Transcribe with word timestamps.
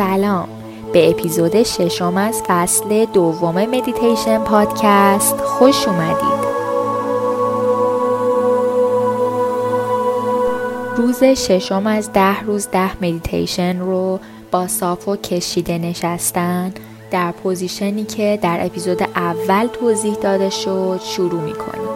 سلام. 0.00 0.48
به 0.92 1.10
اپیزود 1.10 1.62
ششم 1.62 2.16
از 2.16 2.42
فصل 2.46 3.04
دوم 3.04 3.54
مدیتیشن 3.54 4.38
پادکست 4.38 5.36
خوش 5.36 5.88
اومدید. 5.88 6.50
روز 10.96 11.24
ششم 11.24 11.86
از 11.86 12.12
ده 12.12 12.40
روز 12.40 12.68
ده 12.72 12.96
مدیتیشن 12.96 13.78
رو 13.80 14.20
با 14.50 14.68
صاف 14.68 15.08
و 15.08 15.16
کشیده 15.16 15.78
نشستن 15.78 16.72
در 17.10 17.32
position 17.32 17.96
ی 17.96 18.04
که 18.04 18.38
در 18.42 18.66
اپیزود 18.66 19.02
اول 19.02 19.66
توضیح 19.66 20.14
داده 20.14 20.50
شد 20.50 21.00
شروع 21.04 21.40
می‌کنیم. 21.40 21.88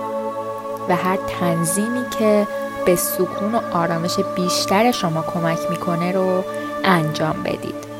و 0.89 0.97
هر 0.97 1.19
تنظیمی 1.41 2.05
که 2.19 2.47
به 2.87 2.97
سکون 2.97 3.55
و 3.55 3.61
آرامش 3.73 4.17
بیشتر 4.37 4.93
شما 4.93 5.25
کمک 5.35 5.59
می‌کنه 5.71 6.13
رو 6.13 6.45
انجام 6.85 7.43
بدید. 7.45 7.94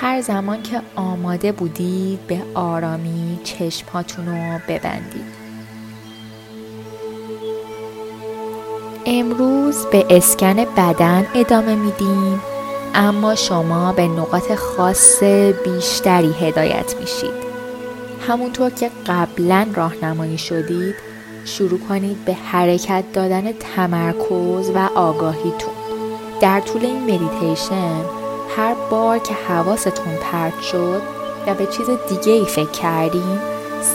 هر 0.00 0.20
زمان 0.20 0.62
که 0.62 0.80
آماده 0.96 1.52
بودید 1.52 2.26
به 2.26 2.42
آرامی 2.54 3.40
چشمهاتون 3.44 4.26
رو 4.26 4.58
ببندید. 4.68 5.38
امروز 9.06 9.86
به 9.86 10.06
اسکن 10.10 10.54
بدن 10.54 11.26
ادامه 11.34 11.74
میدیم 11.74 12.40
اما 12.94 13.34
شما 13.34 13.92
به 13.92 14.08
نقاط 14.08 14.54
خاص 14.54 15.22
بیشتری 15.64 16.32
هدایت 16.32 16.94
میشید. 17.00 17.48
همونطور 18.28 18.70
که 18.70 18.90
قبلا 19.06 19.66
راهنمایی 19.74 20.38
شدید 20.38 20.94
شروع 21.44 21.80
کنید 21.88 22.24
به 22.24 22.34
حرکت 22.34 23.04
دادن 23.12 23.52
تمرکز 23.52 24.70
و 24.74 24.88
آگاهیتون. 24.94 25.74
در 26.40 26.60
طول 26.60 26.84
این 26.84 27.02
مدیتیشن 27.02 28.17
هر 28.58 28.74
بار 28.90 29.18
که 29.18 29.34
حواستون 29.34 30.16
پرت 30.22 30.60
شد 30.60 31.02
و 31.46 31.54
به 31.54 31.66
چیز 31.66 31.86
دیگه 32.08 32.32
ای 32.32 32.44
فکر 32.44 32.70
کردین 32.70 33.38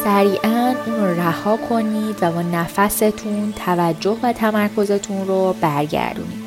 سریعا 0.04 0.76
اون 0.86 0.96
رو 0.96 1.20
رها 1.22 1.58
کنید 1.58 2.18
و 2.22 2.32
با 2.32 2.42
نفستون 2.42 3.54
توجه 3.66 4.18
و 4.24 4.34
تمرکزتون 4.34 5.28
رو 5.28 5.56
برگردونید. 5.62 6.44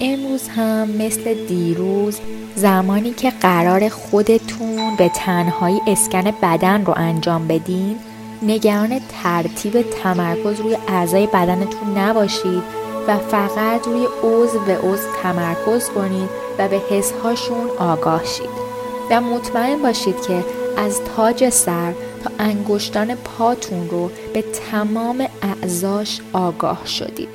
امروز 0.00 0.48
هم 0.48 0.90
مثل 0.90 1.46
دیروز 1.46 2.18
زمانی 2.56 3.10
که 3.10 3.30
قرار 3.30 3.88
خودتون 3.88 4.96
به 4.96 5.08
تنهایی 5.08 5.80
اسکن 5.86 6.24
بدن 6.42 6.84
رو 6.84 6.94
انجام 6.96 7.48
بدین 7.48 7.96
نگران 8.42 9.00
ترتیب 9.22 9.82
تمرکز 10.02 10.60
روی 10.60 10.76
اعضای 10.88 11.26
بدنتون 11.26 11.98
نباشید 11.98 12.83
و 13.08 13.18
فقط 13.18 13.86
روی 13.86 14.08
عضو 14.22 14.58
به 14.58 14.78
عضو 14.78 15.08
تمرکز 15.22 15.90
کنید 15.90 16.30
و 16.58 16.68
به 16.68 16.80
حسهاشون 16.90 17.70
آگاه 17.78 18.24
شید. 18.24 18.64
و 19.10 19.20
مطمئن 19.20 19.82
باشید 19.82 20.22
که 20.22 20.44
از 20.76 21.00
تاج 21.16 21.48
سر 21.48 21.92
تا 22.24 22.30
انگشتان 22.38 23.14
پاتون 23.14 23.90
رو 23.90 24.10
به 24.34 24.42
تمام 24.42 25.26
اعضاش 25.42 26.20
آگاه 26.32 26.86
شدید. 26.86 27.28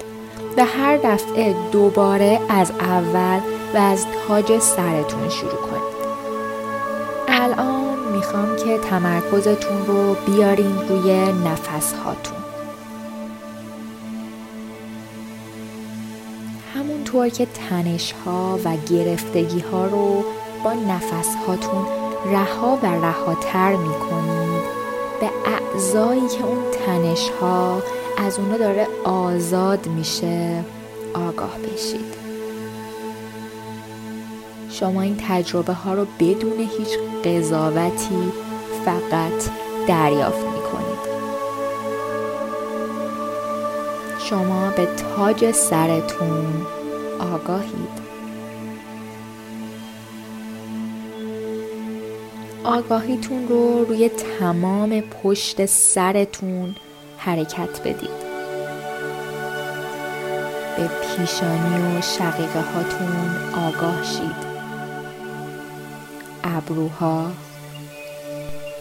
و 0.57 0.65
هر 0.65 0.97
دفعه 0.97 1.55
دوباره 1.71 2.39
از 2.49 2.71
اول 2.79 3.39
و 3.73 3.77
از 3.77 4.05
تاج 4.27 4.59
سرتون 4.59 5.29
شروع 5.29 5.51
کنید. 5.51 5.99
الان 7.27 7.99
می‌خوام 8.15 8.55
که 8.55 8.77
تمرکزتون 8.77 9.85
رو 9.87 10.13
بیارین 10.13 10.79
روی 10.89 11.13
نفس 11.31 11.93
هاتون 11.93 12.38
همونطور 17.09 17.29
که 17.29 17.45
تنش 17.45 18.11
ها 18.11 18.59
و 18.65 18.75
گرفتگی 18.89 19.59
ها 19.59 19.85
رو 19.85 20.23
با 20.63 20.73
نفس 20.73 21.35
هاتون 21.47 21.85
رها 22.25 22.79
و 22.83 22.85
رهاتر 22.85 23.75
می‌کنید 23.75 24.63
به 25.19 25.29
اعضایی 25.45 26.27
که 26.27 26.45
اون 26.45 26.71
تنش 26.85 27.29
ها 27.41 27.81
از 28.17 28.39
اونا 28.39 28.57
داره 28.57 28.87
آزاد 29.03 29.87
میشه 29.87 30.63
آگاه 31.13 31.57
بشید. 31.57 32.19
شما 34.69 35.01
این 35.01 35.17
تجربه 35.27 35.73
ها 35.73 35.93
رو 35.93 36.05
بدون 36.19 36.59
هیچ 36.59 36.99
قضاوتی 37.25 38.31
فقط 38.85 39.49
دریافت 39.87 40.45
می 40.45 40.61
کنید 40.71 41.09
شما 44.19 44.69
به 44.69 44.85
تاج 44.85 45.51
سرتون 45.51 46.65
آگاهید. 47.19 48.09
آگاهیتون 52.63 53.47
رو 53.47 53.85
روی 53.85 54.09
تمام 54.09 55.01
پشت 55.01 55.65
سرتون 55.65 56.75
حرکت 57.17 57.81
بدید. 57.81 58.29
به 60.77 60.87
پیشانی 60.87 61.97
و 61.97 62.01
شقیقه 62.01 62.61
هاتون 62.61 63.35
آگاه 63.67 64.03
شید. 64.03 64.49
ابروها 66.43 67.31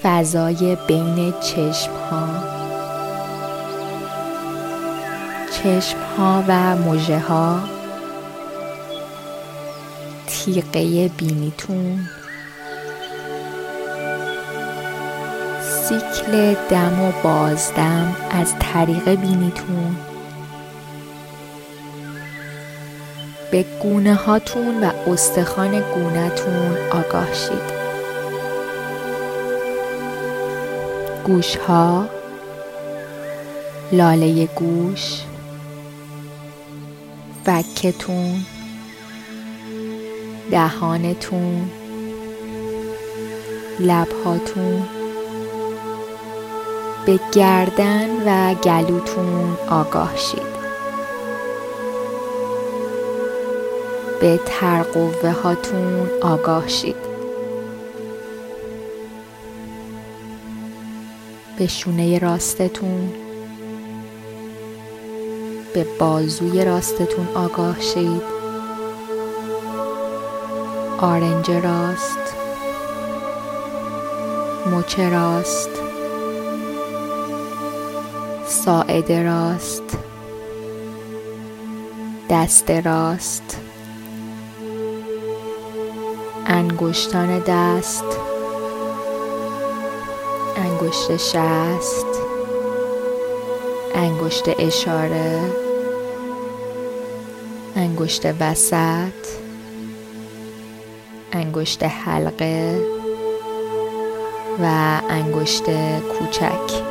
فضای 0.03 0.77
بین 0.87 1.33
چشم 1.41 1.91
ها 2.11 2.29
چشم 5.53 5.99
ها 6.19 6.45
و 6.49 6.77
مژه 6.77 7.19
ها 7.19 7.78
تیقه 10.49 11.09
بینیتون. 11.09 12.09
سیکل 15.63 16.55
دم 16.71 17.01
و 17.01 17.13
بازدم 17.23 18.17
از 18.31 18.55
طریق 18.61 19.09
بینیتون. 19.09 19.97
به 23.51 23.65
گونه 23.83 24.15
هاتون 24.15 24.85
و 24.85 24.91
استخوان 25.11 25.81
گونهتون 25.95 26.77
آگاه 26.93 27.35
شید. 27.35 27.79
گوش 31.25 31.57
ها 31.57 32.09
لاله 33.93 34.47
گوش 34.47 35.23
فکتون 37.45 38.45
دهانتون 40.51 41.71
لبهاتون 43.81 44.83
به 47.07 47.21
گردن 47.33 48.09
و 48.27 48.55
گلوتون 48.55 49.57
آگاه 49.71 50.17
شید. 50.17 50.59
به 54.21 54.41
ترقوه 54.47 55.31
هاتون 55.31 56.11
آگاه 56.23 56.69
شید. 56.69 57.09
به 61.59 61.67
شونه 61.67 62.19
راستتون 62.19 63.13
به 65.75 65.87
بازوی 65.99 66.65
راستتون 66.65 67.29
آگاه 67.35 67.81
شید. 67.81 68.38
آرنج 71.01 71.51
راست 71.51 72.35
مچ 74.67 74.99
راست 74.99 75.71
ساعد 78.47 79.13
راست 79.13 79.99
دست 82.31 82.71
راست 82.71 83.61
انگشتان 86.47 87.39
دست 87.39 88.05
انگشت 90.57 91.17
شست 91.17 92.07
انگشت 93.95 94.45
اشاره 94.59 95.41
انگشت 97.77 98.27
وسط. 98.41 99.48
انگشت 101.59 101.83
حلقه 101.83 102.81
و 104.63 104.65
انگشت 105.11 105.65
کوچک. 106.01 106.83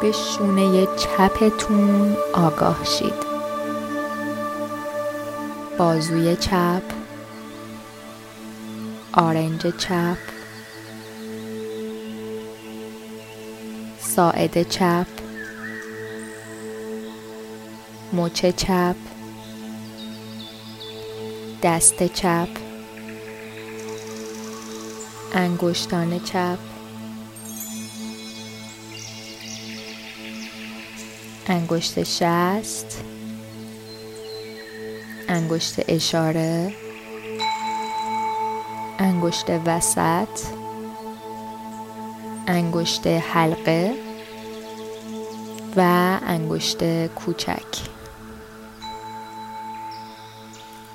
به 0.00 0.12
شونه 0.12 0.86
چپتون 0.96 2.16
آگاه 2.34 2.84
شید. 2.84 3.14
بازوی 5.78 6.36
چپ 6.36 6.82
آرنج 9.12 9.66
چپ 9.78 10.18
ساعد 14.00 14.62
چپ 14.62 15.06
مچ 18.12 18.46
چپ. 18.46 19.09
دست 21.62 22.02
چپ. 22.02 22.48
انگشتان 25.32 26.18
چپ. 26.18 26.58
انگشت 31.46 32.02
شست. 32.02 33.04
انگشت 35.28 35.74
اشاره. 35.88 36.74
انگشت 38.98 39.50
وسط. 39.66 40.28
انگشت 42.46 43.06
حلقه. 43.06 43.94
و 45.76 45.80
انگشت 46.26 47.06
کوچک. 47.06 47.99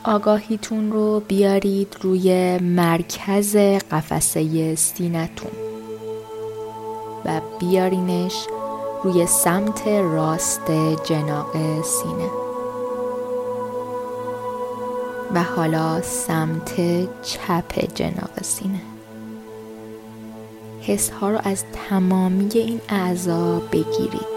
آگاهیتون 0.08 0.92
رو 0.92 1.20
بیارید 1.20 1.98
روی 2.02 2.58
مرکز 2.58 3.56
قفسه 3.92 4.76
سینتون 4.76 5.52
و 7.26 7.42
بیارینش 7.60 8.48
روی 9.04 9.26
سمت 9.26 9.88
راست 9.88 10.72
جناق 11.04 11.52
سینه. 11.84 12.30
و 15.34 15.44
حالا 15.44 16.02
سمت 16.02 16.76
چپ 17.22 17.94
جناق 17.96 18.42
سینه. 18.42 18.82
حس 20.82 21.10
ها 21.10 21.30
رو 21.30 21.40
از 21.44 21.64
تمامی 21.90 22.50
این 22.54 22.82
اعضا 22.90 23.60
بگیرید. 23.60 24.36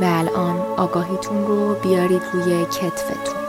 و 0.00 0.04
الان 0.04 0.56
آگاهیتون 0.76 1.46
رو 1.46 1.74
بیارید 1.74 2.22
روی 2.32 2.64
کتفتون. 2.64 3.39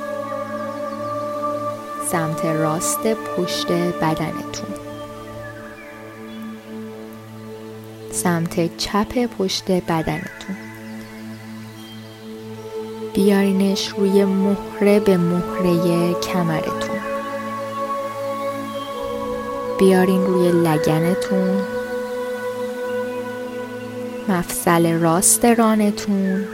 سمت 2.12 2.46
راست 2.46 3.13
پشت 3.13 3.72
بدنتون. 3.72 4.75
سمت 8.12 8.78
چپ 8.78 9.25
پشت 9.25 9.72
بدنتون. 9.72 10.56
بیارینش 13.13 13.88
روی 13.88 14.25
مهره 14.25 15.00
به 15.00 15.18
مهره 15.18 16.13
کمرتون. 16.13 17.00
بیارین 19.80 20.25
روی 20.25 20.52
لگنتون. 20.52 21.62
مفصل 24.30 24.94
راست 24.94 25.46
رانتون. 25.46 26.48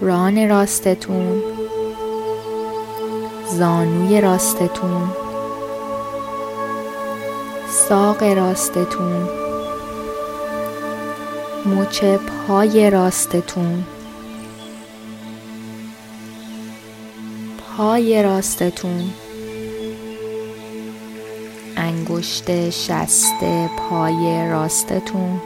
ران 0.00 0.48
راستتون. 0.48 1.49
زانوی 3.60 4.20
راستتون. 4.20 5.08
ساق 7.88 8.22
راستتون. 8.22 9.28
مچ 11.66 12.04
پای 12.04 12.90
راستتون. 12.90 13.84
پای 17.76 18.22
راستتون. 18.22 19.10
انگشت 21.76 22.70
شست 22.70 23.44
پای 23.78 24.48
راستتون. 24.50 25.40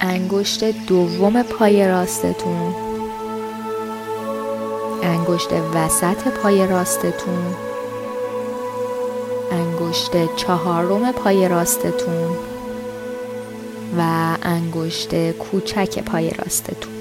انگشت 0.00 0.64
دوم 0.64 1.42
پای 1.42 1.88
راستتون. 1.88 2.87
انگشت 5.08 5.52
وسط 5.74 6.28
پای 6.28 6.66
راستتون. 6.66 7.54
انگشت 9.52 10.36
چهارم 10.36 11.12
پای 11.12 11.48
راستتون. 11.48 12.36
و 13.98 14.02
انگشت 14.42 15.30
کوچک 15.32 15.98
پای 15.98 16.30
راستتون. 16.30 16.92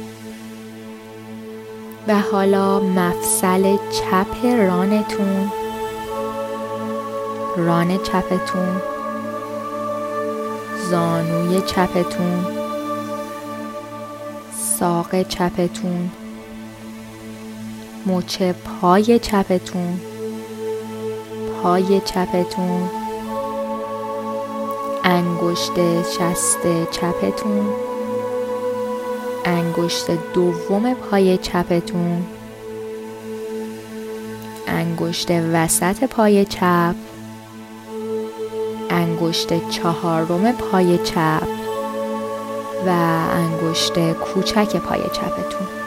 و 2.07 2.21
حالا 2.31 2.79
مفصل 2.79 3.77
چپ 3.91 4.45
رانتون. 4.45 5.51
ران 7.57 7.97
چپتون. 7.97 8.81
زانوی 10.89 11.61
چپتون. 11.61 12.45
ساق 14.79 15.21
چپتون. 15.21 16.11
مچ 18.07 18.41
پای 18.41 19.19
چپتون. 19.19 19.99
پای 21.63 22.01
چپتون. 22.05 22.89
انگشت 25.03 25.71
شست 26.03 26.91
چپتون. 26.91 27.65
انگشت 29.45 30.05
دوم 30.33 30.93
پای 30.93 31.37
چپتون. 31.37 32.25
انگشت 34.67 35.31
وسط 35.31 36.03
پای 36.03 36.45
چپ. 36.45 36.95
انگشت 38.89 39.69
چهارم 39.69 40.51
پای 40.51 40.97
چپ. 40.97 41.47
و 42.85 42.89
انگشت 43.33 44.13
کوچک 44.13 44.75
پای 44.77 45.01
چپتون. 45.01 45.86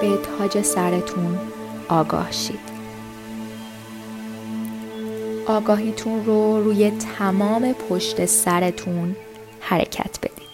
به 0.00 0.16
تاج 0.16 0.62
سرتون 0.62 1.38
آگاه 1.88 2.32
شید 2.32 2.78
آگاهیتون 5.46 6.24
رو 6.24 6.64
روی 6.64 6.90
تمام 6.90 7.72
پشت 7.72 8.26
سرتون 8.26 9.16
حرکت 9.60 10.18
بدید. 10.22 10.48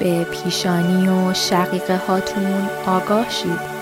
به 0.00 0.24
پیشانی 0.24 1.08
و 1.08 1.34
شقیقه 1.34 1.96
هاتون 1.96 2.68
آگاه 2.86 3.30
شید. 3.30 3.76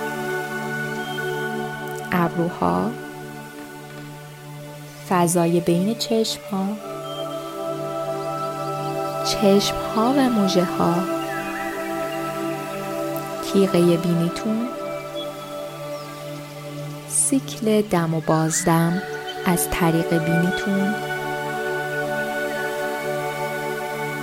ابروها 2.13 2.91
فضای 5.09 5.61
بین 5.61 5.95
چشم 5.95 6.41
ها 6.51 6.67
چشم 9.25 9.75
ها 9.97 10.15
و 10.17 10.29
موجه 10.29 10.65
ها 10.65 11.24
تیغه 13.55 13.97
بینیتون. 13.97 14.69
سیکل 17.09 17.83
دم 17.83 18.15
و 18.15 18.21
بازدم 18.21 19.03
از 19.47 19.71
طریق 19.71 20.09
بینیتون. 20.09 20.95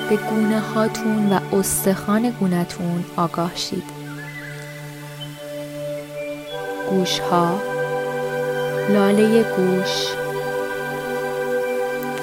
به 0.10 0.16
گونه 0.16 0.60
هاتون 0.60 1.34
و 1.34 1.56
استخوان 1.56 2.30
گونتون 2.30 3.06
آگاه 3.18 3.56
شید. 3.56 3.84
گوش 6.90 7.20
ها 7.20 7.62
لاله 8.90 9.44
گوش 9.44 10.08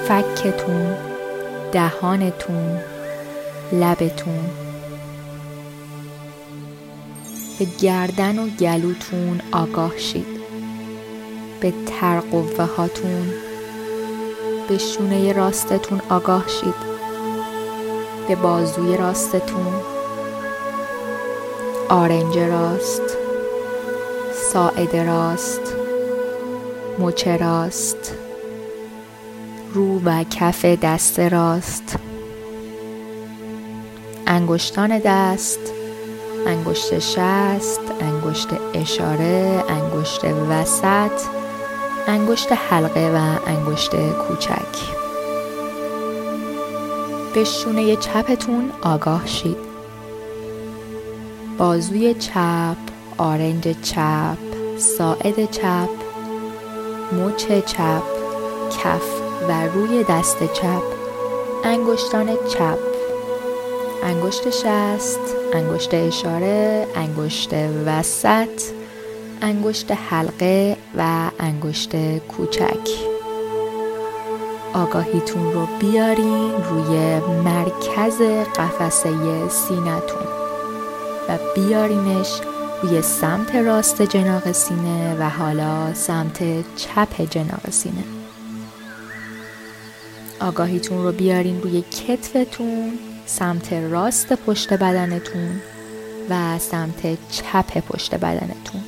فکتون 0.07 0.95
دهانتون 1.71 2.79
لبتون. 3.71 4.68
به 7.59 7.65
گردن 7.79 8.39
و 8.39 8.47
گلوتون 8.47 9.41
آگاه 9.51 9.97
شید. 9.97 10.39
به 11.61 11.73
ترقوه 11.85 12.63
هاتون 12.63 13.33
به 14.69 14.77
شونه 14.77 15.33
راستتون 15.33 16.01
آگاه 16.09 16.47
شید. 16.47 16.89
به 18.27 18.35
بازوی 18.35 18.97
راستتون 18.97 19.73
آرنج 21.89 22.37
راست 22.37 23.17
ساعد 24.53 24.95
راست 24.95 25.75
مچ 26.99 27.27
راست 27.27 28.15
رو 29.73 29.99
و 29.99 30.23
کف 30.23 30.65
دست 30.65 31.19
راست. 31.19 31.99
انگشتان 34.27 34.99
دست. 34.99 35.78
انگشت 36.47 36.99
شست 36.99 37.81
انگشت 38.01 38.47
اشاره 38.73 39.63
انگشت 39.69 40.25
وسط 40.25 41.21
انگشت 42.07 42.51
حلقه 42.51 43.11
و 43.15 43.49
انگشت 43.49 43.95
کوچک. 43.95 44.99
به 47.33 47.43
شونه 47.43 47.95
چپتون 47.95 48.71
آگاه 48.81 49.27
شید. 49.27 49.57
بازوی 51.57 52.13
چپ 52.13 52.77
آرنج 53.17 53.75
چپ 53.81 54.37
ساعد 54.77 55.51
چپ 55.51 55.89
مچ 57.11 57.45
چپ 57.45 58.03
کف 58.83 59.21
و 59.49 59.67
روی 59.73 60.03
دست 60.03 60.53
چپ 60.53 60.83
انگشتان 61.63 62.27
چپ. 62.49 62.98
انگشت 64.03 64.49
شست 64.49 65.19
انگشت 65.53 65.93
اشاره 65.93 66.87
انگشت 66.95 67.53
وسط 67.85 68.61
انگشت 69.41 69.91
حلقه 69.91 70.77
و 70.97 71.31
انگشت 71.39 72.17
کوچک. 72.17 72.89
آگاهیتون 74.73 75.53
رو 75.53 75.67
بیارین 75.79 76.51
روی 76.51 77.19
مرکز 77.43 78.21
قفسه 78.55 79.09
سینتون 79.49 80.27
و 81.29 81.37
بیارینش 81.55 82.41
روی 82.83 83.01
سمت 83.01 83.55
راست 83.55 84.01
جناق 84.01 84.51
سینه 84.51 85.15
و 85.19 85.29
حالا 85.29 85.93
سمت 85.93 86.39
چپ 86.75 87.21
جناق 87.29 87.69
سینه. 87.69 88.03
آگاهیتون 90.41 91.03
رو 91.03 91.11
بیارین 91.11 91.61
روی 91.61 91.81
کتفتون. 91.81 92.99
سمت 93.29 93.73
راست 93.73 94.33
پشت 94.33 94.73
بدنتون 94.73 95.61
و 96.29 96.59
سمت 96.59 97.17
چپ 97.31 97.79
پشت 97.79 98.15
بدنتون. 98.15 98.83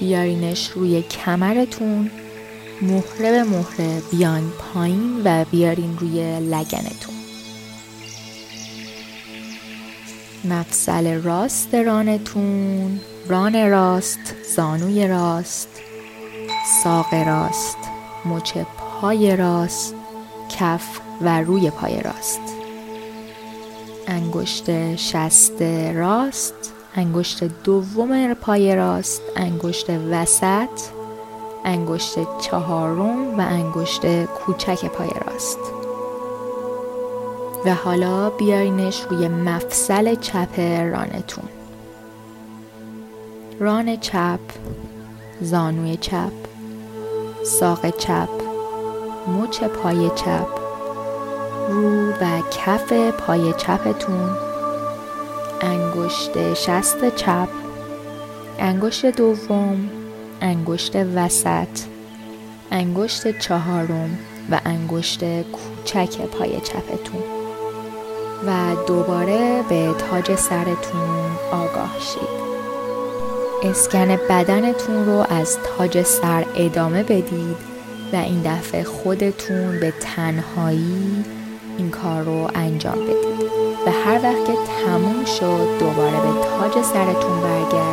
بیارینش 0.00 0.70
روی 0.70 1.02
کمرتون. 1.02 2.10
مهره 2.82 3.30
به 3.30 3.44
مهره 3.44 4.02
بیان 4.12 4.52
پایین 4.58 5.22
و 5.24 5.44
بیارین 5.44 5.98
روی 5.98 6.40
لگنتون. 6.40 7.14
مفصل 10.44 11.22
راست 11.22 11.74
رانتون. 11.74 13.00
ران 13.28 13.70
راست 13.70 14.34
زانوی 14.56 15.08
راست. 15.08 15.68
ساق 16.84 17.14
راست 17.14 17.78
مچ 18.24 18.56
پای 18.78 19.36
راست 19.36 19.94
کف 20.48 21.00
و 21.20 21.40
روی 21.40 21.70
پای 21.70 22.02
راست. 22.02 22.59
انگشت 24.10 24.96
شست 24.96 25.62
راست 25.94 26.72
انگشت 26.94 27.44
دوم 27.44 28.34
پای 28.34 28.76
راست 28.76 29.22
انگشت 29.36 29.90
وسط 29.90 30.68
انگشت 31.64 32.38
چهارم 32.38 33.38
و 33.38 33.40
انگشت 33.40 34.24
کوچک 34.24 34.84
پای 34.86 35.10
راست. 35.26 35.58
و 37.64 37.74
حالا 37.74 38.30
بیارینش 38.30 39.02
روی 39.10 39.28
مفصل 39.28 40.14
چپ 40.14 40.60
رانتون. 40.60 41.48
ران 43.60 43.96
چپ 43.96 44.40
زانوی 45.40 45.96
چپ 45.96 46.32
ساق 47.44 47.90
چپ 47.90 48.28
مچ 49.26 49.62
پای 49.62 50.10
چپ. 50.14 50.59
رو 51.70 52.10
و 52.10 52.42
کف 52.50 52.92
پای 52.92 53.52
چپتون. 53.52 54.30
انگشت 55.60 56.54
شست 56.54 57.16
چپ. 57.16 57.48
انگشت 58.58 59.06
دوم 59.06 59.90
انگشت 60.40 60.96
وسط. 60.96 61.80
انگشت 62.70 63.38
چهارم 63.38 64.18
و 64.50 64.60
انگشت 64.64 65.20
کوچک 65.42 66.20
پای 66.20 66.60
چپتون. 66.60 67.22
و 68.46 68.74
دوباره 68.86 69.64
به 69.68 69.94
تاج 69.98 70.34
سرتون 70.34 71.30
آگاه 71.52 71.96
شید. 72.00 72.50
اسکن 73.62 74.16
بدنتون 74.28 75.06
رو 75.06 75.26
از 75.30 75.58
تاج 75.58 76.02
سر 76.02 76.44
ادامه 76.56 77.02
بدید 77.02 77.56
و 78.12 78.16
این 78.16 78.42
دفعه 78.42 78.82
خودتون 78.82 79.80
به 79.80 79.92
تنهایی 80.00 81.24
این 81.80 81.90
کار 81.90 82.22
رو 82.22 82.50
انجام 82.54 82.98
بدید 83.04 83.50
و 83.86 83.90
هر 83.90 84.20
وقت 84.22 84.44
که 84.46 84.52
تموم 84.84 85.24
شد 85.24 85.78
دوباره 85.80 86.20
به 86.20 86.32
تاج 86.44 86.84
سرتون 86.84 87.40
برگردید 87.40 87.89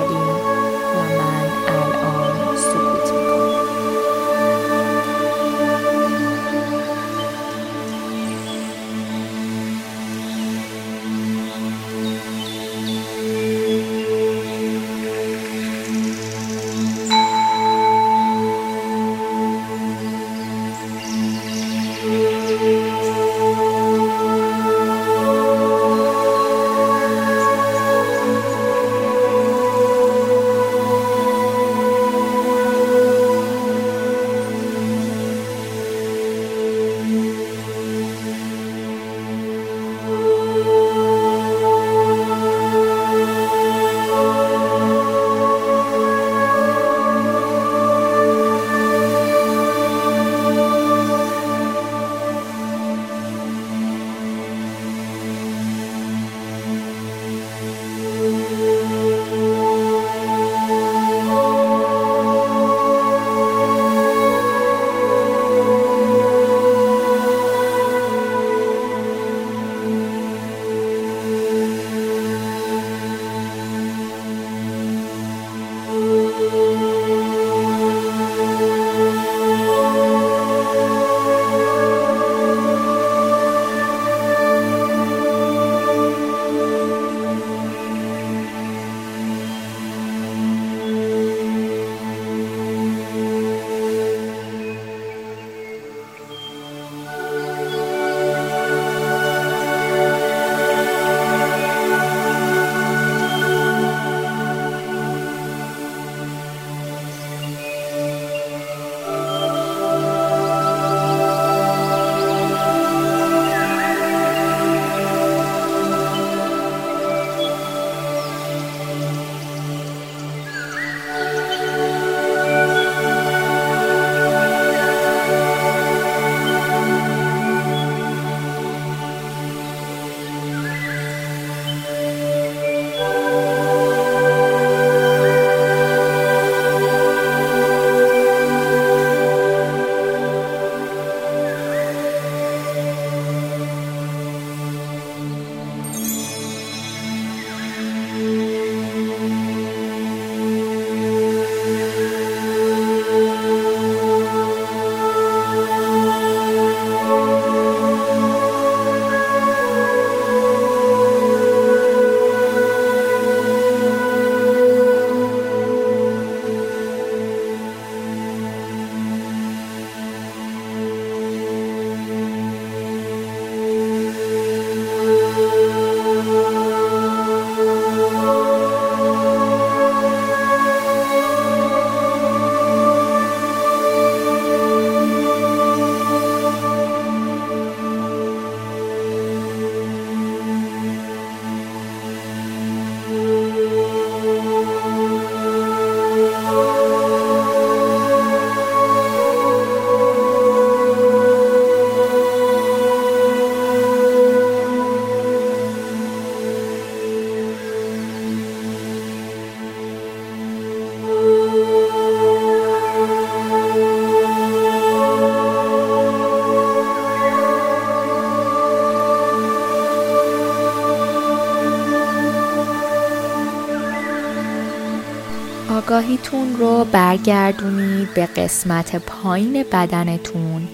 رو 226.57 226.85
برگردونید 226.91 228.13
به 228.13 228.25
قسمت 228.25 228.95
پایین 228.95 229.65
بدنتون 229.71 230.67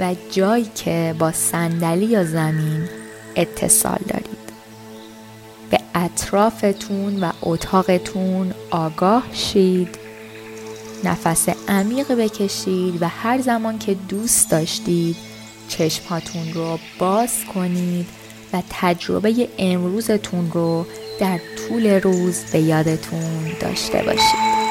و 0.00 0.14
جایی 0.30 0.70
که 0.74 1.14
با 1.18 1.32
صندلی 1.32 2.04
یا 2.04 2.24
زمین 2.24 2.88
اتصال 3.36 3.98
دارید. 4.08 4.48
به 5.70 5.80
اطرافتون 5.94 7.20
و 7.20 7.32
اتاقتون 7.42 8.54
آگاه 8.70 9.22
شید 9.32 9.98
نفس 11.04 11.48
عمیق 11.68 12.12
بکشید 12.12 13.02
و 13.02 13.08
هر 13.08 13.40
زمان 13.40 13.78
که 13.78 13.94
دوست 13.94 14.50
داشتید 14.50 15.16
چشمهاتون 15.68 16.52
رو 16.54 16.78
باز 16.98 17.44
کنید 17.54 18.06
و 18.52 18.62
تجربه 18.70 19.48
امروزتون 19.58 20.50
رو 20.52 20.86
در 21.20 21.40
طول 21.56 21.86
روز 21.86 22.40
به 22.52 22.58
یادتون 22.58 23.52
داشته 23.60 24.02
باشید. 24.02 24.67